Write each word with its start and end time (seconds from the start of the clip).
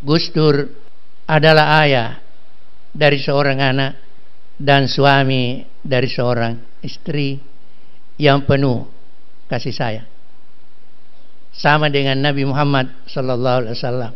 Gus 0.00 0.32
Dur 0.32 0.64
adalah 1.28 1.84
ayah 1.84 2.18
dari 2.90 3.20
seorang 3.20 3.58
anak 3.60 3.92
dan 4.56 4.88
suami 4.88 5.64
dari 5.80 6.08
seorang 6.08 6.56
istri 6.80 7.36
yang 8.16 8.44
penuh 8.48 8.88
kasih 9.48 9.72
sayang. 9.72 10.08
Sama 11.52 11.92
dengan 11.92 12.16
Nabi 12.16 12.48
Muhammad 12.48 12.88
sallallahu 13.04 13.58
alaihi 13.66 13.76
wasallam. 13.76 14.12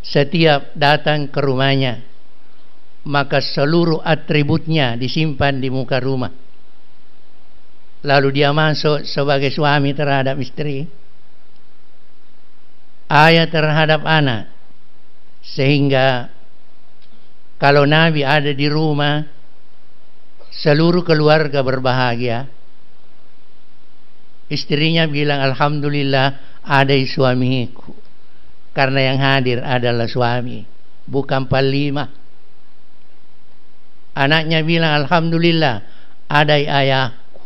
Setiap 0.00 0.72
datang 0.72 1.28
ke 1.28 1.40
rumahnya 1.42 2.08
maka 3.08 3.40
seluruh 3.40 4.04
atributnya 4.04 4.92
disimpan 5.00 5.56
di 5.56 5.72
muka 5.72 5.96
rumah. 5.96 6.32
Lalu 8.04 8.28
dia 8.42 8.52
masuk 8.52 9.08
sebagai 9.08 9.50
suami 9.50 9.90
terhadap 9.96 10.38
istri, 10.38 10.86
ayah 13.10 13.48
terhadap 13.48 14.06
anak, 14.06 14.52
sehingga 15.54 16.28
kalau 17.58 17.82
Nabi 17.88 18.22
ada 18.22 18.54
di 18.54 18.70
rumah, 18.70 19.26
seluruh 20.54 21.02
keluarga 21.02 21.58
berbahagia. 21.66 22.46
Istrinya 24.48 25.04
bilang, 25.10 25.42
Alhamdulillah 25.42 26.60
ada 26.62 26.94
suamiku. 27.04 27.92
Karena 28.72 29.10
yang 29.12 29.18
hadir 29.18 29.58
adalah 29.58 30.06
suami, 30.06 30.62
bukan 31.04 31.50
palima. 31.50 32.06
Anaknya 34.14 34.62
bilang, 34.62 35.04
Alhamdulillah 35.04 35.82
ada 36.30 36.54
ayahku. 36.54 37.42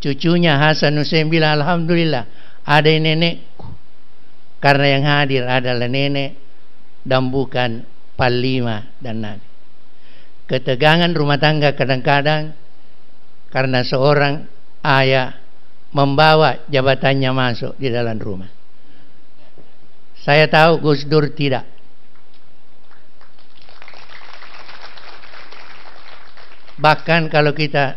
Cucunya 0.00 0.56
Hasan 0.56 0.96
Hussein 0.96 1.28
bilang, 1.28 1.60
Alhamdulillah 1.60 2.24
ada 2.64 2.88
nenekku. 2.88 3.68
Karena 4.64 4.86
yang 4.96 5.04
hadir 5.04 5.44
adalah 5.44 5.86
nenek 5.86 6.41
dan 7.02 7.30
bukan 7.30 7.86
Panglima 8.12 8.86
dan 9.00 9.24
Nabi. 9.24 9.46
Ketegangan 10.46 11.10
rumah 11.16 11.40
tangga 11.40 11.72
kadang-kadang 11.72 12.52
karena 13.48 13.80
seorang 13.82 14.44
ayah 14.84 15.40
membawa 15.96 16.60
jabatannya 16.68 17.30
masuk 17.32 17.72
di 17.80 17.88
dalam 17.88 18.20
rumah. 18.20 18.52
Saya 20.22 20.46
tahu 20.46 20.78
Gus 20.84 21.02
Dur 21.08 21.32
tidak. 21.32 21.66
Bahkan 26.78 27.32
kalau 27.32 27.56
kita 27.56 27.96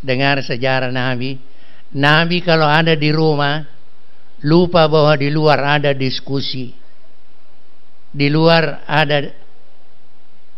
dengar 0.00 0.40
sejarah 0.42 0.90
Nabi, 0.90 1.38
Nabi 1.94 2.38
kalau 2.40 2.66
ada 2.66 2.94
di 2.94 3.10
rumah 3.10 3.62
lupa 4.42 4.88
bahwa 4.90 5.14
di 5.16 5.28
luar 5.32 5.80
ada 5.80 5.90
diskusi 5.96 6.85
di 8.16 8.32
luar 8.32 8.80
ada 8.88 9.28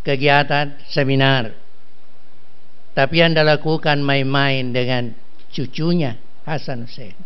kegiatan 0.07 0.79
seminar. 0.87 1.51
Tapi 2.95 3.19
Anda 3.19 3.43
lakukan 3.43 3.99
main-main 3.99 4.71
dengan 4.71 5.11
cucunya 5.51 6.15
Hasan 6.47 6.87
Hussein. 6.87 7.19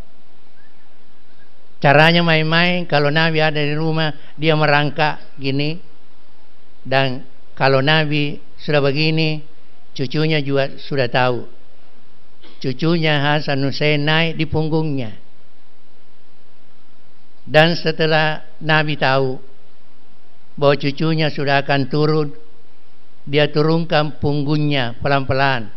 Caranya 1.85 2.25
main-main 2.25 2.89
kalau 2.89 3.13
Nabi 3.13 3.45
ada 3.45 3.61
di 3.61 3.77
rumah 3.77 4.17
dia 4.39 4.57
merangkak 4.57 5.37
gini 5.37 5.77
dan 6.87 7.27
kalau 7.53 7.85
Nabi 7.85 8.41
sudah 8.57 8.81
begini 8.81 9.45
cucunya 9.93 10.41
juga 10.41 10.73
sudah 10.81 11.13
tahu. 11.13 11.45
Cucunya 12.63 13.21
Hasan 13.21 13.61
Hussein 13.67 14.07
naik 14.07 14.39
di 14.39 14.47
punggungnya. 14.47 15.13
Dan 17.43 17.75
setelah 17.75 18.47
Nabi 18.63 18.95
tahu 18.95 19.52
bahwa 20.59 20.75
cucunya 20.77 21.29
sudah 21.33 21.65
akan 21.65 21.89
turun. 21.89 22.29
Dia 23.23 23.47
turunkan 23.51 24.19
punggungnya 24.19 24.99
pelan-pelan. 24.99 25.71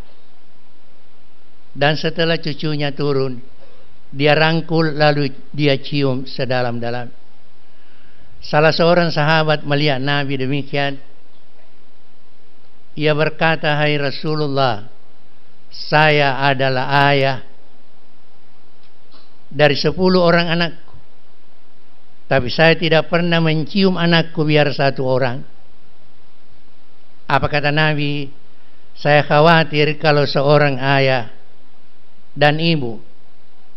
Dan 1.75 1.93
setelah 1.99 2.39
cucunya 2.41 2.89
turun 2.95 3.37
dia 4.15 4.31
rangkul 4.31 4.95
lalu 4.95 5.27
dia 5.51 5.75
cium 5.75 6.23
sedalam-dalam. 6.23 7.11
Salah 8.39 8.71
seorang 8.71 9.11
sahabat 9.11 9.67
melihat 9.67 9.99
Nabi 9.99 10.39
demikian. 10.39 10.95
Ia 12.95 13.11
berkata 13.11 13.75
hai 13.75 13.99
Rasulullah 13.99 14.87
saya 15.67 16.39
adalah 16.39 17.11
ayah 17.11 17.43
dari 19.51 19.75
sepuluh 19.75 20.23
orang 20.23 20.47
anak 20.47 20.71
tapi 22.25 22.49
saya 22.49 22.73
tidak 22.73 23.05
pernah 23.05 23.37
mencium 23.37 24.01
anakku 24.01 24.41
biar 24.41 24.73
satu 24.73 25.05
orang. 25.05 25.45
Apa 27.29 27.45
kata 27.49 27.69
Nabi? 27.69 28.29
Saya 28.97 29.21
khawatir 29.27 29.99
kalau 30.01 30.25
seorang 30.25 30.81
ayah 30.81 31.29
dan 32.33 32.57
ibu 32.57 32.97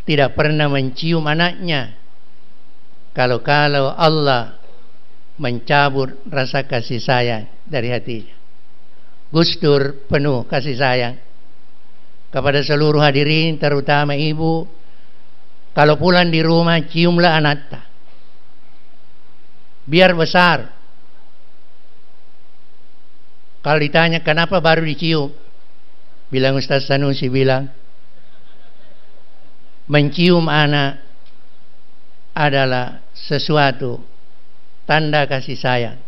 tidak 0.09 0.33
pernah 0.33 0.71
mencium 0.71 1.27
anaknya. 1.29 1.93
Kalau-kalau 3.13 3.93
Allah 3.93 4.57
mencabut 5.37 6.17
rasa 6.31 6.65
kasih 6.65 7.03
sayang 7.03 7.45
dari 7.69 7.93
hatinya. 7.93 8.37
Gustur 9.29 10.09
penuh 10.09 10.49
kasih 10.49 10.77
sayang 10.79 11.21
kepada 12.33 12.65
seluruh 12.65 13.05
hadirin 13.05 13.61
terutama 13.61 14.17
ibu. 14.17 14.65
Kalau 15.77 16.01
pulang 16.01 16.33
di 16.33 16.41
rumah 16.41 16.81
ciumlah 16.81 17.39
anaknya 17.39 17.88
biar 19.89 20.13
besar. 20.13 20.69
Kalau 23.65 23.81
ditanya 23.81 24.21
kenapa 24.21 24.61
baru 24.61 24.85
dicium, 24.85 25.33
bilang 26.29 26.61
Ustaz 26.61 26.85
Sanusi 26.87 27.33
bilang, 27.33 27.73
mencium 29.89 30.47
anak 30.47 31.01
adalah 32.37 33.01
sesuatu 33.17 33.99
tanda 34.85 35.25
kasih 35.27 35.59
sayang. 35.59 35.99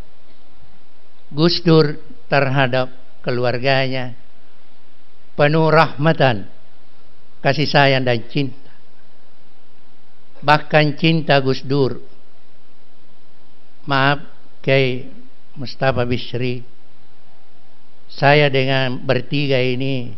Gus 1.33 1.65
Dur 1.65 1.99
terhadap 2.31 2.93
keluarganya 3.25 4.15
penuh 5.35 5.73
rahmatan, 5.73 6.47
kasih 7.43 7.67
sayang 7.67 8.05
dan 8.07 8.23
cinta. 8.29 8.71
Bahkan 10.41 10.97
cinta 10.97 11.41
Gus 11.43 11.67
Dur 11.67 12.10
Maaf 13.89 14.21
Kiai 14.61 15.09
Mustafa 15.57 16.05
Bisri 16.05 16.61
Saya 18.13 18.53
dengan 18.53 19.01
bertiga 19.01 19.57
ini 19.57 20.13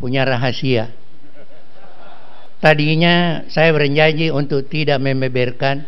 Punya 0.00 0.26
rahasia. 0.26 0.90
Tadinya 2.58 3.46
saya 3.46 3.70
berjanji 3.70 4.34
untuk 4.34 4.66
tidak 4.66 4.98
membeberkan. 4.98 5.86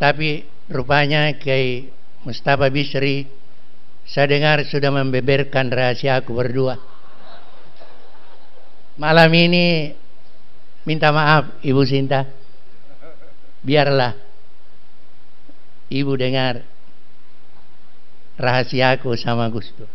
Tapi 0.00 0.48
rupanya 0.72 1.34
Kiai 1.36 1.90
Mustafa 2.22 2.70
Bisri 2.70 3.26
Saya 4.06 4.30
dengar 4.30 4.62
sudah 4.70 4.94
membeberkan 4.94 5.66
rahasia 5.66 6.22
aku 6.22 6.30
berdua. 6.38 6.78
Malam 9.02 9.30
ini 9.34 9.90
Minta 10.86 11.10
maaf 11.10 11.58
Ibu 11.66 11.82
Sinta 11.82 12.41
biarlah 13.62 14.18
ibu 15.88 16.12
dengar 16.18 16.66
rahasiaku 18.36 19.14
sama 19.14 19.46
Gus 19.48 19.70
Dur. 19.78 19.90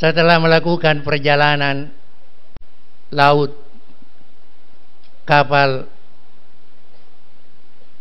Setelah 0.00 0.40
melakukan 0.42 1.04
perjalanan 1.04 1.92
laut 3.12 3.54
kapal 5.28 5.86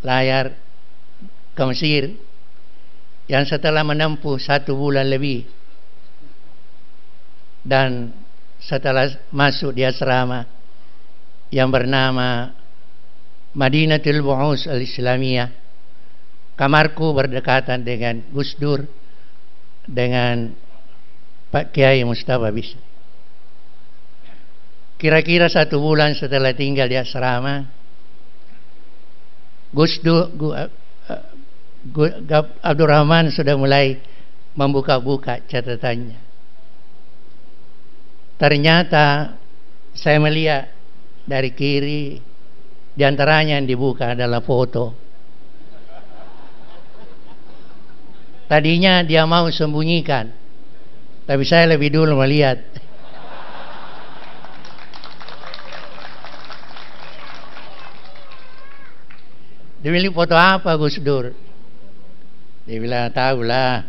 layar 0.02 0.56
ke 1.54 1.64
Mesir 1.68 2.04
yang 3.30 3.46
setelah 3.46 3.86
menempuh 3.86 4.40
satu 4.42 4.74
bulan 4.74 5.06
lebih 5.06 5.46
dan 7.62 8.10
setelah 8.58 9.14
masuk 9.30 9.78
di 9.78 9.86
asrama 9.86 10.50
yang 11.54 11.70
bernama 11.70 12.61
Madinatul 13.58 14.24
Bu'us 14.24 14.68
al-Islamiyah. 14.68 15.50
Kamarku 16.56 17.12
berdekatan 17.16 17.82
dengan 17.82 18.22
Gus 18.30 18.54
Dur 18.60 18.86
dengan 19.88 20.54
Pak 21.50 21.74
Kiai 21.74 22.06
Mustafa 22.06 22.54
Bisri 22.54 22.92
kira-kira 25.02 25.50
satu 25.50 25.82
bulan 25.82 26.14
setelah 26.14 26.54
tinggal 26.54 26.86
di 26.86 26.94
asrama 26.94 27.66
Gus 29.74 29.98
Dur 30.06 30.30
uh, 30.30 30.70
Abdurrahman 32.62 33.34
sudah 33.34 33.58
mulai 33.58 33.98
membuka-buka 34.54 35.42
catatannya. 35.50 36.22
Ternyata 38.38 39.34
saya 39.98 40.22
melihat 40.22 40.70
dari 41.26 41.50
kiri 41.58 42.22
Di 43.02 43.10
antaranya 43.10 43.58
yang 43.58 43.66
dibuka 43.66 44.14
adalah 44.14 44.46
foto. 44.46 44.94
Tadinya 48.46 49.02
dia 49.02 49.26
mau 49.26 49.50
sembunyikan. 49.50 50.30
Tapi 51.26 51.42
saya 51.42 51.66
lebih 51.74 51.98
dulu 51.98 52.14
melihat. 52.22 52.62
Dia 59.82 59.90
foto 60.14 60.38
apa 60.38 60.70
Gus 60.78 61.02
Dur? 61.02 61.34
Dia 62.70 62.78
bilang 62.78 63.10
tahu 63.10 63.42
lah. 63.42 63.82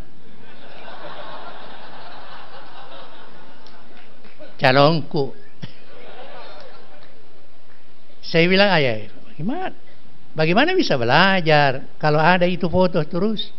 Calonku. 4.57 5.42
Saya 8.23 8.47
bilang 8.47 8.71
ayah, 8.71 9.11
bagaimana? 9.27 9.75
Bagaimana 10.33 10.73
bisa 10.73 10.97
belajar 10.97 11.85
kalau 12.01 12.17
ada 12.17 12.49
itu 12.49 12.65
foto 12.71 13.03
terus? 13.05 13.53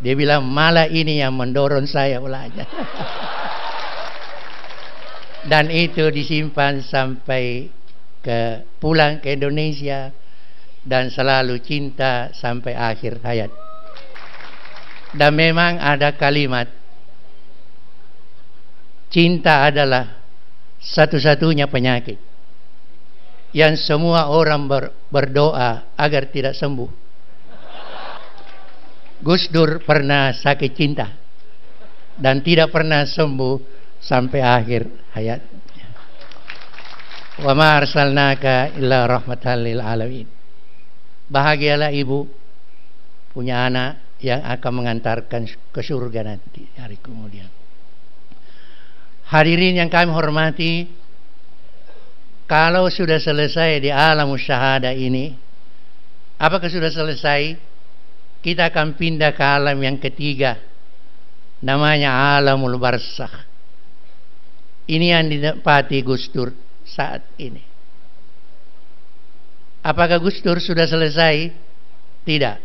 Dia 0.00 0.16
bilang 0.16 0.48
malah 0.48 0.88
ini 0.88 1.20
yang 1.20 1.36
mendorong 1.36 1.84
saya 1.84 2.16
belajar. 2.16 2.64
Dan 5.50 5.68
itu 5.68 6.08
disimpan 6.08 6.80
sampai 6.80 7.68
ke 8.24 8.64
pulang 8.80 9.20
ke 9.20 9.36
Indonesia 9.36 10.08
dan 10.80 11.12
selalu 11.12 11.60
cinta 11.60 12.32
sampai 12.32 12.72
akhir 12.72 13.20
hayat. 13.20 13.52
Dan 15.12 15.36
memang 15.36 15.76
ada 15.76 16.16
kalimat 16.16 16.72
cinta 19.12 19.68
adalah 19.68 20.24
satu-satunya 20.80 21.68
penyakit 21.68 22.16
yang 23.54 23.78
semua 23.78 24.34
orang 24.34 24.66
ber, 24.66 24.90
berdoa 25.08 25.94
agar 25.94 26.26
tidak 26.26 26.58
sembuh. 26.58 26.90
Gus 29.22 29.46
Dur 29.48 29.80
pernah 29.86 30.34
sakit 30.34 30.72
cinta 30.74 31.08
dan 32.18 32.42
tidak 32.42 32.74
pernah 32.74 33.06
sembuh 33.06 33.56
sampai 34.02 34.40
akhir 34.42 34.82
hayat. 35.16 35.40
Wa 37.40 37.54
ma 37.54 37.78
arsalnaka 37.78 38.74
illa 38.76 39.06
rahmatan 39.06 39.56
lil 39.62 39.80
alamin. 39.80 40.28
Bahagialah 41.30 41.90
ibu 41.94 42.26
punya 43.32 43.66
anak 43.66 44.18
yang 44.22 44.44
akan 44.44 44.72
mengantarkan 44.82 45.46
ke 45.74 45.80
surga 45.82 46.20
nanti 46.26 46.68
hari 46.78 47.00
kemudian. 47.00 47.48
Hadirin 49.24 49.80
yang 49.80 49.90
kami 49.90 50.12
hormati, 50.12 50.86
kalau 52.44 52.92
sudah 52.92 53.16
selesai 53.16 53.80
di 53.80 53.88
alam 53.88 54.28
syahada 54.36 54.92
ini, 54.92 55.32
apakah 56.36 56.68
sudah 56.68 56.92
selesai? 56.92 57.56
Kita 58.44 58.68
akan 58.68 59.00
pindah 59.00 59.32
ke 59.32 59.40
alam 59.40 59.80
yang 59.80 59.96
ketiga, 59.96 60.60
namanya 61.64 62.36
alamul 62.36 62.76
barzakh. 62.76 63.32
Ini 64.84 65.16
yang 65.16 65.32
didapati 65.32 66.04
Gus 66.04 66.28
Dur 66.28 66.52
saat 66.84 67.24
ini. 67.40 67.64
Apakah 69.80 70.20
Gus 70.20 70.44
Dur 70.44 70.60
sudah 70.60 70.84
selesai? 70.84 71.48
Tidak. 72.28 72.56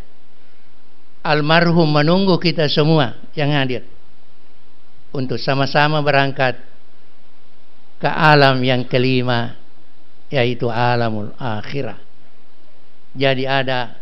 Almarhum 1.23 1.87
menunggu 1.87 2.35
kita 2.39 2.67
semua 2.67 3.15
yang 3.35 3.55
hadir 3.55 3.87
untuk 5.15 5.39
sama-sama 5.39 5.99
berangkat 5.99 6.59
ke 7.99 8.07
alam 8.07 8.63
yang 8.63 8.87
kelima 8.87 9.58
yaitu 10.29 10.69
alamul 10.69 11.33
akhirah. 11.35 11.97
Jadi 13.17 13.49
ada 13.49 13.97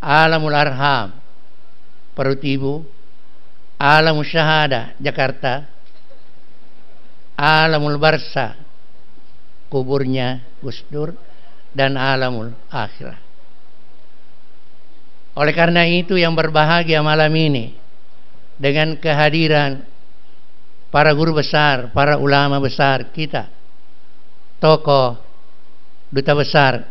alamul 0.00 0.56
arham 0.56 1.12
perut 2.16 2.40
ibu, 2.40 2.82
alamul 3.76 4.24
syahada 4.24 4.96
Jakarta, 4.96 5.68
alamul 7.36 8.00
barsa 8.00 8.56
kuburnya 9.68 10.40
Gus 10.64 10.80
Dur 10.88 11.12
dan 11.76 11.96
alamul 12.00 12.56
akhirah. 12.72 13.20
Oleh 15.32 15.54
karena 15.56 15.88
itu 15.88 16.20
yang 16.20 16.36
berbahagia 16.36 17.00
malam 17.00 17.32
ini 17.32 17.72
dengan 18.60 19.00
kehadiran 19.00 19.80
para 20.92 21.16
guru 21.16 21.40
besar, 21.40 21.88
para 21.96 22.20
ulama 22.20 22.60
besar 22.60 23.08
kita 23.16 23.48
tokoh 24.62 25.18
duta 26.14 26.38
besar 26.38 26.86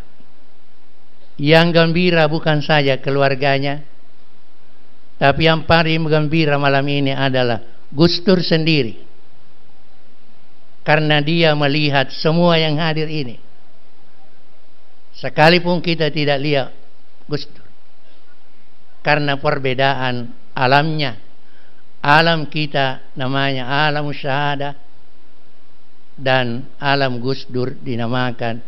yang 1.40 1.72
gembira 1.72 2.28
bukan 2.28 2.60
saja 2.60 3.00
keluarganya 3.00 3.88
tapi 5.22 5.46
yang 5.46 5.70
paling 5.70 6.02
gembira 6.10 6.58
malam 6.58 6.82
ini 6.90 7.14
adalah 7.14 7.62
Gustur 7.94 8.42
sendiri. 8.42 8.98
Karena 10.82 11.22
dia 11.22 11.54
melihat 11.54 12.10
semua 12.10 12.58
yang 12.58 12.82
hadir 12.82 13.06
ini 13.06 13.38
sekalipun 15.14 15.78
kita 15.78 16.10
tidak 16.10 16.42
lihat 16.42 16.74
Gustur 17.30 17.62
karena 19.06 19.38
perbedaan 19.38 20.34
alamnya. 20.58 21.22
Alam 22.02 22.50
kita 22.50 23.14
namanya 23.14 23.70
alam 23.86 24.10
syahada 24.10 24.74
dan 26.22 26.70
alam 26.78 27.18
Gus 27.18 27.50
Dur 27.50 27.74
dinamakan 27.74 28.62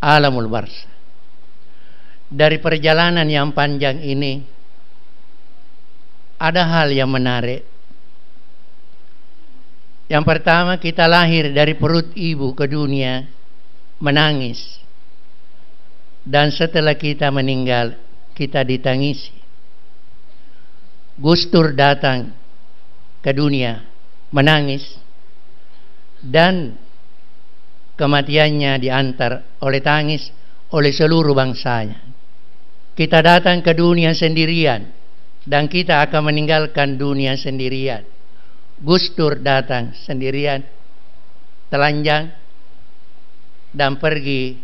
alamul 0.00 0.48
barsa. 0.48 0.88
Dari 2.32 2.56
perjalanan 2.56 3.28
yang 3.28 3.52
panjang 3.52 4.00
ini 4.00 4.40
ada 6.40 6.64
hal 6.64 6.88
yang 6.88 7.12
menarik. 7.12 7.68
Yang 10.08 10.24
pertama 10.24 10.80
kita 10.80 11.04
lahir 11.04 11.52
dari 11.52 11.76
perut 11.76 12.08
ibu 12.16 12.56
ke 12.56 12.64
dunia 12.64 13.28
menangis. 14.00 14.80
Dan 16.24 16.48
setelah 16.48 16.96
kita 16.96 17.28
meninggal 17.28 18.00
kita 18.32 18.64
ditangisi. 18.64 19.34
Gustur 21.20 21.76
datang 21.76 22.32
ke 23.20 23.30
dunia 23.36 23.84
menangis 24.32 25.01
dan 26.22 26.78
kematiannya 27.98 28.78
diantar 28.78 29.58
oleh 29.58 29.82
tangis 29.82 30.30
oleh 30.72 30.94
seluruh 30.94 31.34
bangsanya. 31.34 31.98
Kita 32.94 33.18
datang 33.20 33.60
ke 33.60 33.74
dunia 33.74 34.14
sendirian 34.14 34.86
dan 35.42 35.66
kita 35.66 36.00
akan 36.06 36.32
meninggalkan 36.32 36.96
dunia 36.96 37.34
sendirian. 37.34 38.06
Gustur 38.82 39.38
datang 39.38 39.94
sendirian, 39.94 40.62
telanjang 41.70 42.34
dan 43.70 43.98
pergi 43.98 44.58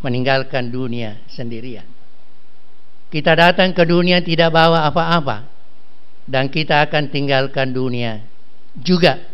meninggalkan 0.00 0.70
dunia 0.72 1.18
sendirian. 1.28 1.86
Kita 3.10 3.34
datang 3.34 3.74
ke 3.74 3.82
dunia 3.82 4.22
tidak 4.22 4.54
bawa 4.54 4.86
apa-apa 4.86 5.50
dan 6.30 6.46
kita 6.46 6.86
akan 6.86 7.10
tinggalkan 7.10 7.74
dunia 7.74 8.22
juga 8.78 9.29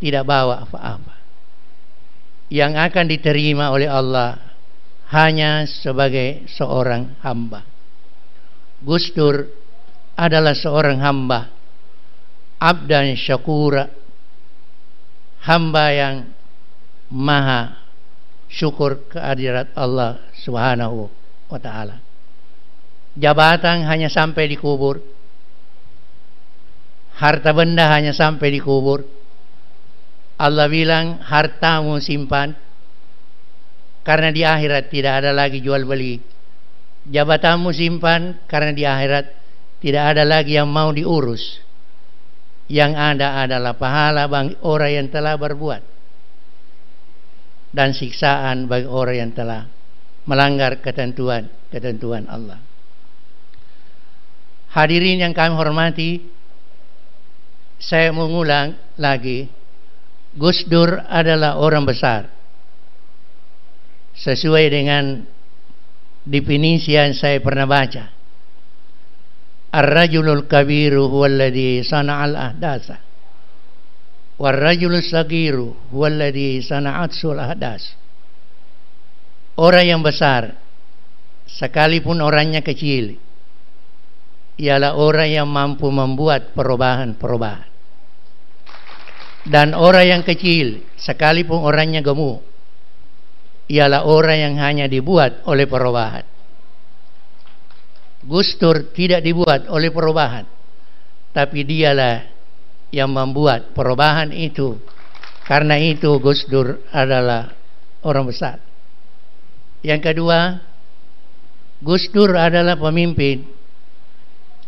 tidak 0.00 0.24
bawa 0.24 0.64
apa-apa. 0.64 1.14
Yang 2.50 2.72
akan 2.82 3.06
diterima 3.06 3.70
oleh 3.70 3.86
Allah 3.86 4.40
hanya 5.12 5.68
sebagai 5.68 6.48
seorang 6.50 7.14
hamba. 7.22 7.62
Gustur 8.82 9.46
adalah 10.16 10.56
seorang 10.56 10.98
hamba. 10.98 11.52
Abdan 12.58 13.14
syakura. 13.14 13.86
Hamba 15.40 15.84
yang 15.94 16.16
maha 17.08 17.80
syukur 18.50 19.08
kehadirat 19.08 19.72
Allah 19.72 20.20
subhanahu 20.42 21.08
wa 21.48 21.60
ta'ala. 21.60 21.96
Jabatan 23.16 23.88
hanya 23.88 24.12
sampai 24.12 24.52
di 24.52 24.56
kubur. 24.60 25.00
Harta 27.16 27.52
benda 27.56 27.88
hanya 27.88 28.12
sampai 28.12 28.52
di 28.52 28.60
kubur 28.60 29.19
Allah 30.40 30.72
bilang 30.72 31.20
hartamu 31.20 32.00
simpan 32.00 32.56
karena 34.00 34.32
di 34.32 34.40
akhirat 34.40 34.88
tidak 34.88 35.20
ada 35.20 35.36
lagi 35.36 35.60
jual 35.60 35.84
beli. 35.84 36.16
Jabatanmu 37.04 37.68
simpan 37.76 38.40
karena 38.48 38.72
di 38.72 38.88
akhirat 38.88 39.36
tidak 39.84 40.16
ada 40.16 40.24
lagi 40.24 40.56
yang 40.56 40.72
mau 40.72 40.88
diurus. 40.96 41.60
Yang 42.72 42.92
ada 42.96 43.44
adalah 43.44 43.76
pahala 43.76 44.30
bagi 44.32 44.56
orang 44.64 44.92
yang 44.96 45.08
telah 45.12 45.36
berbuat 45.36 45.82
dan 47.76 47.92
siksaan 47.92 48.64
bagi 48.64 48.88
orang 48.88 49.16
yang 49.28 49.32
telah 49.36 49.68
melanggar 50.24 50.80
ketentuan-ketentuan 50.80 52.24
Allah. 52.30 52.62
Hadirin 54.70 55.20
yang 55.20 55.34
kami 55.34 55.52
hormati, 55.52 56.22
saya 57.82 58.14
mengulang 58.14 58.78
lagi 58.94 59.59
Gus 60.30 60.62
Dur 60.70 61.02
adalah 61.10 61.58
orang 61.58 61.82
besar. 61.82 62.30
Sesuai 64.14 64.66
dengan 64.70 65.26
definisi 66.22 66.94
yang 66.94 67.16
saya 67.16 67.42
pernah 67.42 67.66
baca. 67.66 68.14
Ar-rajulul 69.70 70.46
kabiru 70.50 71.10
huwa 71.10 71.26
alladhi 71.30 71.82
sana'al 71.82 72.34
ahdasa. 72.34 72.98
War-rajulus 74.38 75.10
sagiru 75.10 75.74
huwa 75.94 76.06
alladhi 76.10 76.62
sana'at 76.62 77.10
sul 77.14 77.38
ahdas. 77.38 77.94
Orang 79.58 79.86
yang 79.86 80.02
besar 80.02 80.54
sekalipun 81.46 82.22
orangnya 82.22 82.62
kecil 82.62 83.18
ialah 84.60 84.94
orang 84.94 85.30
yang 85.32 85.48
mampu 85.48 85.88
membuat 85.88 86.52
perubahan-perubahan. 86.52 87.69
Dan 89.50 89.74
orang 89.74 90.06
yang 90.06 90.22
kecil 90.22 90.86
sekalipun 90.94 91.58
orangnya 91.58 92.06
gemuk 92.06 92.38
ialah 93.66 94.06
orang 94.06 94.38
yang 94.38 94.54
hanya 94.62 94.86
dibuat 94.86 95.42
oleh 95.42 95.66
perubahan. 95.66 96.22
Gustur 98.22 98.94
tidak 98.94 99.26
dibuat 99.26 99.66
oleh 99.66 99.90
perubahan, 99.90 100.46
tapi 101.34 101.66
dialah 101.66 102.30
yang 102.94 103.10
membuat 103.10 103.74
perubahan 103.74 104.30
itu. 104.30 104.78
Karena 105.42 105.82
itu 105.82 106.22
Gustur 106.22 106.86
adalah 106.94 107.50
orang 108.06 108.30
besar. 108.30 108.62
Yang 109.82 110.14
kedua, 110.14 110.62
Gustur 111.82 112.38
adalah 112.38 112.78
pemimpin. 112.78 113.50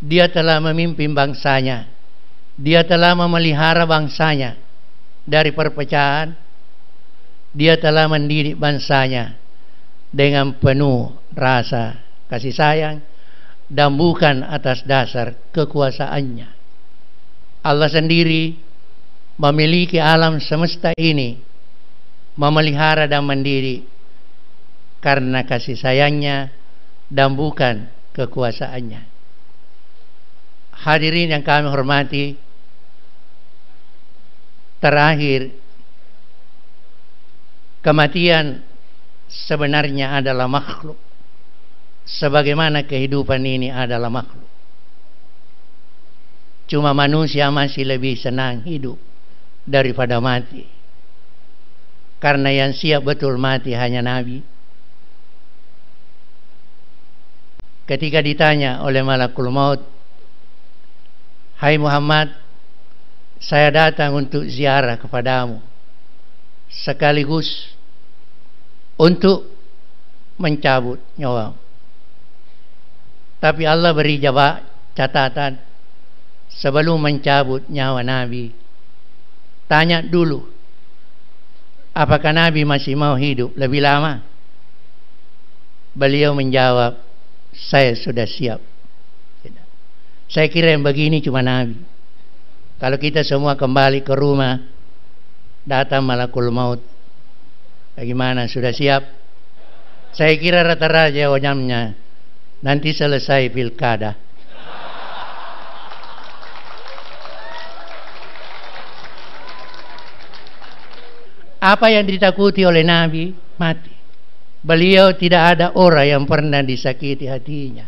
Dia 0.02 0.26
telah 0.26 0.58
memimpin 0.58 1.14
bangsanya. 1.14 1.86
Dia 2.58 2.82
telah 2.82 3.14
memelihara 3.14 3.86
bangsanya 3.86 4.71
dari 5.22 5.54
perpecahan, 5.54 6.34
dia 7.52 7.76
telah 7.78 8.08
mendidik 8.08 8.56
bangsanya 8.56 9.36
dengan 10.12 10.56
penuh 10.56 11.12
rasa 11.36 12.00
kasih 12.28 12.52
sayang 12.52 12.96
dan 13.68 13.96
bukan 13.96 14.44
atas 14.44 14.84
dasar 14.84 15.36
kekuasaannya. 15.52 16.48
Allah 17.62 17.88
sendiri 17.88 18.56
memiliki 19.38 19.96
alam 19.96 20.42
semesta 20.42 20.92
ini 20.96 21.40
memelihara 22.36 23.08
dan 23.08 23.24
mendidik 23.24 23.84
karena 25.04 25.44
kasih 25.44 25.76
sayangnya 25.76 26.52
dan 27.12 27.36
bukan 27.36 27.88
kekuasaannya. 28.16 29.08
Hadirin 30.82 31.30
yang 31.30 31.44
kami 31.46 31.70
hormati, 31.70 32.34
terakhir 34.82 35.62
Kematian 37.82 38.62
sebenarnya 39.26 40.22
adalah 40.22 40.46
makhluk. 40.46 40.94
Sebagaimana 42.06 42.86
kehidupan 42.86 43.42
ini 43.42 43.74
adalah 43.74 44.06
makhluk. 44.06 44.46
Cuma 46.70 46.94
manusia 46.94 47.50
masih 47.50 47.82
lebih 47.82 48.14
senang 48.14 48.62
hidup 48.62 48.94
daripada 49.66 50.22
mati. 50.22 50.62
Karena 52.22 52.54
yang 52.54 52.70
siap 52.70 53.02
betul 53.02 53.34
mati 53.34 53.74
hanya 53.74 53.98
Nabi. 53.98 54.46
Ketika 57.82 58.22
ditanya 58.22 58.78
oleh 58.86 59.02
malakul 59.02 59.50
maut, 59.50 59.82
Hai 61.58 61.78
Muhammad, 61.82 62.30
saya 63.42 63.74
datang 63.74 64.14
untuk 64.14 64.46
ziarah 64.46 64.94
kepadamu 64.94 65.58
sekaligus 66.72 67.68
untuk 68.96 69.44
mencabut 70.40 71.02
nyawa. 71.20 71.52
Tapi 73.42 73.66
Allah 73.68 73.92
beri 73.92 74.22
jawab 74.22 74.64
catatan 74.96 75.60
sebelum 76.48 76.96
mencabut 76.96 77.66
nyawa 77.68 78.00
Nabi. 78.00 78.54
Tanya 79.68 80.00
dulu, 80.00 80.46
apakah 81.92 82.32
Nabi 82.32 82.62
masih 82.62 82.94
mau 82.94 83.18
hidup 83.18 83.52
lebih 83.58 83.82
lama? 83.82 84.22
Beliau 85.92 86.32
menjawab, 86.32 86.96
saya 87.52 87.92
sudah 87.98 88.24
siap. 88.24 88.60
Saya 90.32 90.48
kira 90.48 90.72
yang 90.72 90.80
begini 90.80 91.20
cuma 91.20 91.44
Nabi. 91.44 91.91
Kalau 92.82 92.98
kita 92.98 93.22
semua 93.22 93.54
kembali 93.54 94.02
ke 94.02 94.10
rumah, 94.10 94.58
datang 95.62 96.02
malakul 96.02 96.50
maut. 96.50 96.82
Bagaimana 97.94 98.50
sudah 98.50 98.74
siap? 98.74 99.06
Saya 100.10 100.34
kira 100.34 100.66
rata-rata 100.66 101.14
jawabnya 101.14 101.94
nanti 102.58 102.90
selesai 102.90 103.54
pilkada. 103.54 104.18
Apa 111.62 111.86
yang 111.86 112.02
ditakuti 112.02 112.66
oleh 112.66 112.82
Nabi? 112.82 113.30
Mati. 113.62 113.94
Beliau 114.58 115.14
tidak 115.14 115.54
ada 115.54 115.70
orang 115.78 116.18
yang 116.18 116.24
pernah 116.26 116.58
disakiti 116.66 117.30
hatinya. 117.30 117.86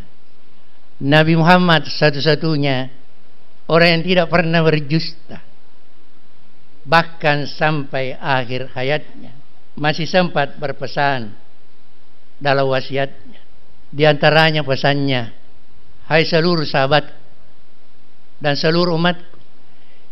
Nabi 1.03 1.35
Muhammad 1.35 1.91
satu-satunya 1.91 3.03
orang 3.71 4.01
yang 4.01 4.05
tidak 4.05 4.27
pernah 4.31 4.61
berjusta. 4.65 5.39
Bahkan 6.85 7.49
sampai 7.49 8.17
akhir 8.17 8.73
hayatnya. 8.77 9.33
Masih 9.75 10.07
sempat 10.07 10.55
berpesan 10.61 11.35
dalam 12.39 12.69
wasiatnya. 12.71 13.41
Di 13.95 14.05
antaranya 14.07 14.63
pesannya 14.63 15.33
hai 16.05 16.23
seluruh 16.27 16.67
sahabat 16.67 17.09
dan 18.43 18.55
seluruh 18.59 18.99
umat 19.01 19.17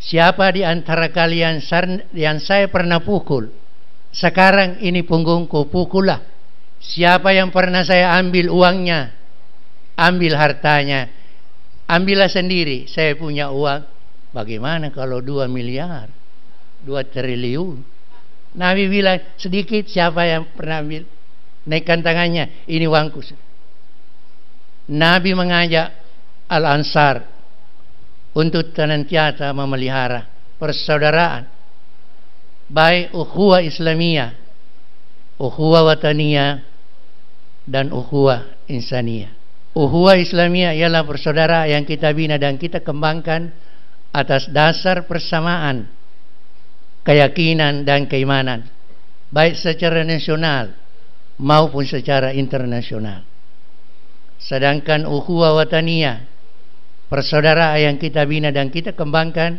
siapa 0.01 0.49
di 0.55 0.65
antara 0.65 1.13
kalian 1.13 1.61
yang 2.17 2.39
saya 2.41 2.67
pernah 2.73 3.03
pukul? 3.03 3.51
Sekarang 4.13 4.81
ini 4.81 5.05
punggungku 5.05 5.69
pukullah. 5.69 6.23
Siapa 6.83 7.31
yang 7.31 7.55
pernah 7.55 7.87
saya 7.87 8.19
ambil 8.19 8.51
uangnya 8.51 9.23
ambil 9.97 10.35
hartanya 10.37 11.09
ambillah 11.93 12.33
sendiri 12.33 12.89
saya 12.89 13.13
punya 13.13 13.53
uang 13.53 13.85
bagaimana 14.33 14.89
kalau 14.89 15.21
dua 15.21 15.45
miliar 15.45 16.09
dua 16.81 17.05
triliun. 17.05 17.85
Nabi 18.53 18.85
bilang 18.89 19.21
sedikit 19.37 19.89
siapa 19.89 20.29
yang 20.29 20.45
pernah 20.53 20.81
ambil 20.85 21.05
naikkan 21.69 22.01
tangannya 22.05 22.65
ini 22.69 22.85
uangku. 22.85 23.21
Nabi 24.93 25.31
mengajak 25.33 25.89
Al 26.53 26.65
Ansar 26.69 27.25
untuk 28.37 28.73
senantiasa 28.77 29.53
memelihara 29.57 30.29
persaudaraan 30.61 31.49
baik 32.69 33.13
ukhuwah 33.17 33.65
Islamiyah, 33.65 34.37
ukhuwah 35.41 35.93
wataniyah 35.93 36.61
dan 37.69 37.93
ukhuwah 37.93 38.49
insaniyah. 38.69 39.42
Ukhuwah 39.73 40.21
Islamiyah 40.21 40.77
ialah 40.77 41.09
persaudaraan 41.09 41.81
yang 41.81 41.85
kita 41.89 42.13
bina 42.13 42.37
dan 42.37 42.61
kita 42.61 42.85
kembangkan 42.85 43.49
atas 44.13 44.53
dasar 44.53 45.09
persamaan 45.09 45.89
keyakinan 47.09 47.89
dan 47.89 48.05
keimanan 48.05 48.69
baik 49.33 49.57
secara 49.57 50.05
nasional 50.05 50.77
maupun 51.41 51.89
secara 51.89 52.37
internasional. 52.37 53.25
Sedangkan 54.37 55.09
ukhuwah 55.09 55.57
wataniyah 55.57 56.29
persaudaraan 57.09 57.81
yang 57.81 57.97
kita 57.97 58.29
bina 58.29 58.53
dan 58.53 58.69
kita 58.69 58.93
kembangkan 58.93 59.57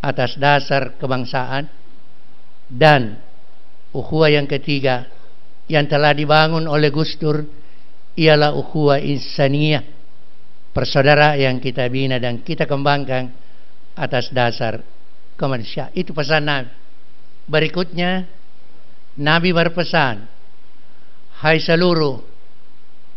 atas 0.00 0.40
dasar 0.40 0.96
kebangsaan 0.96 1.68
dan 2.72 3.20
ukhuwah 3.92 4.32
yang 4.32 4.48
ketiga 4.48 5.04
yang 5.68 5.84
telah 5.84 6.16
dibangun 6.16 6.64
oleh 6.64 6.88
Gustur 6.88 7.44
ialah 8.14 8.54
ukhuwah 8.54 9.02
insaniyah 9.02 9.82
persaudaraan 10.74 11.38
yang 11.38 11.56
kita 11.62 11.86
bina 11.86 12.18
dan 12.18 12.42
kita 12.42 12.66
kembangkan 12.66 13.30
atas 13.94 14.34
dasar 14.34 14.82
kemanusiaan. 15.38 15.94
Itu 15.94 16.10
pesan 16.10 16.42
Nabi. 16.50 16.70
Berikutnya, 17.46 18.26
Nabi 19.20 19.54
berpesan, 19.54 20.26
Hai 21.38 21.60
seluruh 21.62 22.18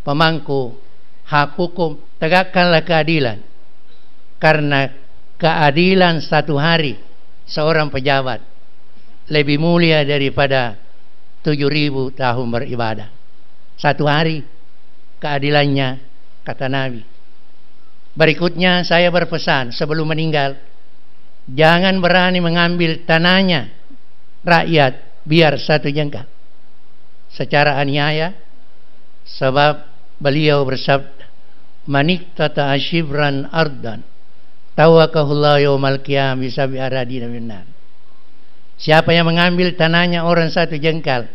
pemangku 0.06 0.78
hak 1.26 1.58
hukum, 1.58 1.98
tegakkanlah 2.22 2.86
keadilan. 2.86 3.40
Karena 4.38 4.94
keadilan 5.42 6.22
satu 6.22 6.62
hari 6.62 6.98
seorang 7.50 7.90
pejabat 7.90 8.44
lebih 9.34 9.58
mulia 9.58 10.06
daripada 10.06 10.78
tujuh 11.42 11.70
ribu 11.72 12.14
tahun 12.14 12.48
beribadah. 12.54 13.10
Satu 13.78 14.06
hari 14.06 14.57
keadilannya, 15.20 16.00
kata 16.44 16.68
Nabi. 16.70 17.02
Berikutnya 18.18 18.82
saya 18.82 19.14
berpesan 19.14 19.70
sebelum 19.76 20.10
meninggal, 20.10 20.58
Jangan 21.48 22.04
berani 22.04 22.44
mengambil 22.44 23.08
tanahnya 23.08 23.72
rakyat 24.44 25.24
biar 25.24 25.56
satu 25.56 25.88
jengkal. 25.88 26.28
Secara 27.32 27.80
aniaya 27.80 28.36
sebab 29.24 29.88
beliau 30.20 30.68
bersabda 30.68 31.28
maniktata 31.88 32.72
ashibran 32.76 33.48
ardan 33.52 34.04
tawakahullah 34.76 35.64
yawmal 35.64 36.04
qiyam 36.04 36.44
bisabi 36.44 36.80
aradina 36.80 37.28
minnar 37.32 37.64
siapa 38.80 39.12
yang 39.16 39.28
mengambil 39.28 39.76
tanahnya 39.76 40.24
orang 40.24 40.52
satu 40.52 40.76
jengkal 40.80 41.28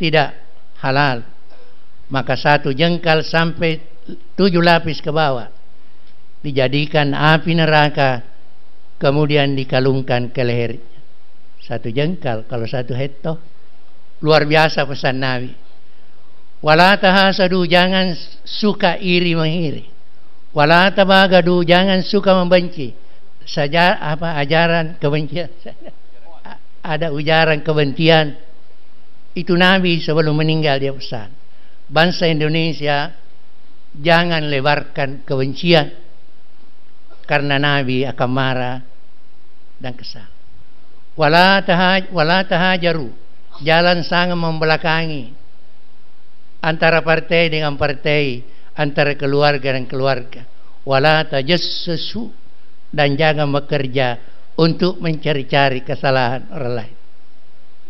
tidak 0.00 0.36
halal 0.80 1.24
maka 2.10 2.34
satu 2.34 2.74
jengkal 2.74 3.22
sampai 3.22 3.78
tujuh 4.34 4.60
lapis 4.60 4.98
ke 4.98 5.14
bawah. 5.14 5.48
Dijadikan 6.42 7.14
api 7.14 7.52
neraka 7.54 8.26
kemudian 8.98 9.54
dikalungkan 9.54 10.32
ke 10.34 10.42
lehernya 10.42 10.90
satu 11.70 11.86
jengkal 11.92 12.42
kalau 12.50 12.66
satu 12.66 12.96
hektar 12.96 13.38
luar 14.18 14.42
biasa 14.42 14.82
pesan 14.84 15.22
Nabi. 15.22 15.54
Wala 16.60 16.98
tahasadu 17.00 17.64
jangan 17.64 18.12
suka 18.44 19.00
iri 19.00 19.32
mengiri. 19.32 19.88
Wala 20.52 20.92
tabagadu 20.92 21.64
jangan 21.64 22.04
suka 22.04 22.36
membenci. 22.36 22.92
Saja 23.48 23.96
apa 23.96 24.36
ajaran 24.36 25.00
kebencian. 25.00 25.48
Ada 26.92 27.14
ujaran 27.14 27.64
kebencian. 27.64 28.36
Itu 29.32 29.56
Nabi 29.56 30.02
sebelum 30.04 30.36
meninggal 30.36 30.76
dia 30.82 30.92
pesan 30.92 31.39
bangsa 31.90 32.30
Indonesia 32.30 33.10
jangan 33.98 34.46
lebarkan 34.46 35.26
kebencian 35.26 35.90
karena 37.26 37.58
Nabi 37.58 38.06
akan 38.06 38.30
marah 38.30 38.78
dan 39.82 39.92
kesal. 39.98 40.26
Wala 41.18 41.60
tahaj 41.66 42.08
wala 42.14 42.46
tahajaru. 42.46 43.10
Jalan 43.60 44.06
sangat 44.06 44.38
membelakangi 44.40 45.36
antara 46.64 47.04
partai 47.04 47.52
dengan 47.52 47.76
partai, 47.76 48.40
antara 48.72 49.12
keluarga 49.18 49.74
dan 49.76 49.84
keluarga. 49.84 50.46
Wala 50.86 51.28
tajassasu 51.28 52.32
dan 52.88 53.20
jangan 53.20 53.52
bekerja 53.52 54.16
untuk 54.56 54.96
mencari-cari 54.96 55.84
kesalahan 55.84 56.48
orang 56.50 56.74
lain. 56.84 56.96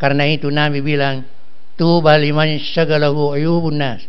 Karena 0.01 0.25
itu 0.27 0.49
Nabi 0.51 0.81
bilang, 0.81 1.23
Tuba 1.77 2.17
liman 2.19 2.59
syagalahu 2.61 3.35
ayubun 3.37 3.79
nas 3.79 4.05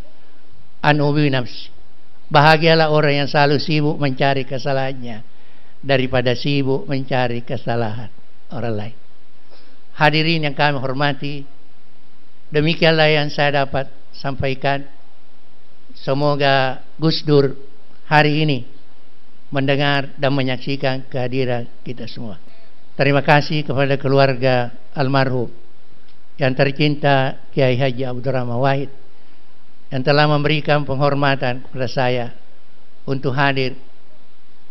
an 0.81 0.97
nafsi. 0.97 1.69
Bahagialah 2.31 2.89
orang 2.89 3.23
yang 3.23 3.29
selalu 3.29 3.59
sibuk 3.59 3.99
mencari 3.99 4.47
kesalahannya 4.47 5.19
daripada 5.83 6.31
sibuk 6.31 6.87
mencari 6.87 7.43
kesalahan 7.43 8.07
orang 8.55 8.75
lain. 8.75 8.97
Hadirin 9.99 10.47
yang 10.47 10.55
kami 10.55 10.79
hormati, 10.79 11.43
demikianlah 12.49 13.11
yang 13.11 13.27
saya 13.27 13.67
dapat 13.67 13.91
sampaikan. 14.15 14.87
Semoga 15.91 16.79
Gus 16.95 17.19
Dur 17.27 17.51
hari 18.07 18.47
ini 18.47 18.63
mendengar 19.51 20.07
dan 20.15 20.31
menyaksikan 20.31 21.11
kehadiran 21.11 21.67
kita 21.83 22.07
semua. 22.07 22.39
Terima 22.95 23.19
kasih 23.19 23.67
kepada 23.67 23.99
keluarga 23.99 24.71
almarhum 24.95 25.51
yang 26.41 26.57
tercinta 26.57 27.37
Kiai 27.53 27.77
Haji 27.77 28.01
Abdurrahman 28.01 28.57
Wahid 28.57 28.89
yang 29.93 30.01
telah 30.01 30.25
memberikan 30.25 30.81
penghormatan 30.81 31.61
kepada 31.61 31.85
saya 31.85 32.25
untuk 33.05 33.37
hadir 33.37 33.77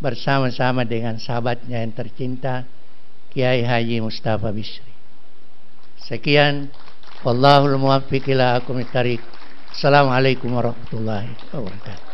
bersama-sama 0.03 0.83
dengan 0.83 1.23
sahabatnya 1.23 1.87
yang 1.87 1.95
tercinta 1.95 2.67
Kiai 3.31 3.63
Haji 3.63 4.03
Mustafa 4.03 4.51
Bisri. 4.51 4.91
Sekian 6.03 6.75
Wallahul 7.23 7.79
muwaffiq 7.79 8.33
ila 8.35 8.59
aqwamit 8.59 8.91
Assalamualaikum 9.71 10.51
warahmatullahi 10.51 11.31
wabarakatuh. 11.55 12.10